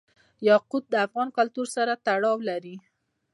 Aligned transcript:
یاقوت 0.49 0.83
د 0.89 0.93
افغان 1.05 1.29
کلتور 1.37 1.67
سره 1.75 1.93
تړاو 2.05 2.37
لري. 2.49 2.75